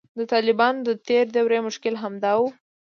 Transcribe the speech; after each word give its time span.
د 0.17 0.19
طالبانو 0.33 0.79
د 0.87 0.89
تیر 1.07 1.25
دور 1.35 1.51
مشکل 1.67 1.95
همدا 2.03 2.33
و 2.39 2.41